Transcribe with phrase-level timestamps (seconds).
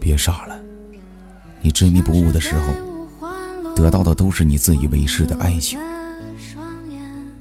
[0.00, 0.58] 别傻了，
[1.60, 2.72] 你执迷不悟的时候，
[3.74, 5.78] 得到的都是你自以为是的爱情。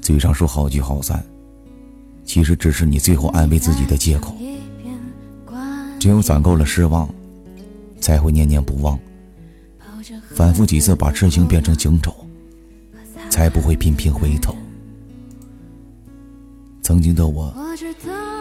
[0.00, 1.24] 嘴上说好聚好散，
[2.24, 4.36] 其实只是你最后安慰自己的借口。
[5.98, 7.08] 只有攒够了失望，
[8.00, 8.96] 才会念念不忘；
[10.34, 12.14] 反复几次把痴情变成情仇，
[13.30, 14.54] 才不会频频回头。
[16.82, 17.52] 曾经的我，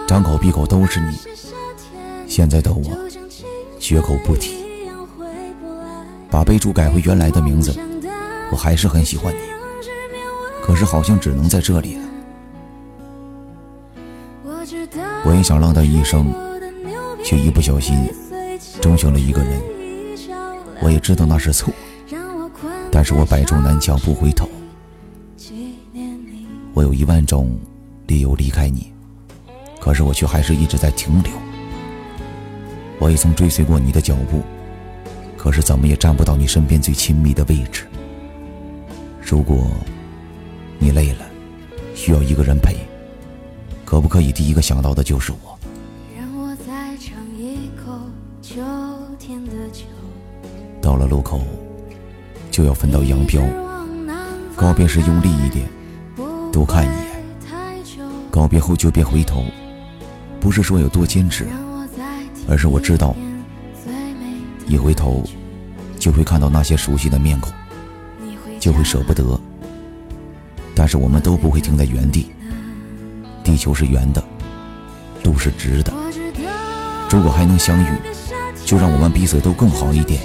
[0.07, 1.13] 张口闭口都是你；
[2.27, 2.83] 现在的我，
[3.79, 4.65] 绝口不提。
[6.29, 7.73] 把备注改回原来的名字，
[8.51, 9.39] 我还是很喜欢你。
[10.63, 12.01] 可是好像只能在这里了。
[15.25, 16.33] 我也想浪荡一生。
[17.23, 18.07] 却一不小心
[18.79, 19.59] 终选了一个人，
[20.79, 21.73] 我也知道那是错，
[22.91, 24.47] 但是我百撞南墙不回头。
[26.75, 27.57] 我有一万种
[28.05, 28.93] 理由离开你，
[29.81, 31.33] 可是我却还是一直在停留。
[32.99, 34.41] 我也曾追随过你的脚步，
[35.38, 37.85] 可是怎么也站不到你身边最亲密的位置。
[39.21, 39.67] 如果
[40.79, 41.25] 你累了，
[41.93, 42.75] 需要一个人陪，
[43.83, 45.57] 可不可以第一个想到的就是我？
[50.81, 51.41] 到了路口，
[52.51, 53.41] 就要分道扬镳。
[54.55, 55.67] 告别时用力一点，
[56.51, 57.05] 多看一眼。
[58.31, 59.43] 告别后就别回头，
[60.39, 61.47] 不是说有多坚持，
[62.47, 63.15] 而是我知道，
[64.67, 65.23] 一回头
[65.97, 67.51] 就会看到那些熟悉的面孔，
[68.59, 69.39] 就会舍不得。
[70.75, 72.31] 但是我们都不会停在原地，
[73.43, 74.23] 地球是圆的，
[75.23, 75.93] 路是直的。
[77.09, 77.88] 如果还能相遇，
[78.66, 80.21] 就让我们彼此都更好一点。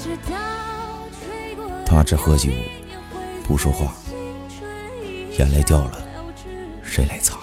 [0.00, 0.77] 知道
[1.88, 2.50] 他只喝酒，
[3.44, 3.94] 不说话，
[5.38, 5.98] 眼泪掉了，
[6.82, 7.38] 谁来擦？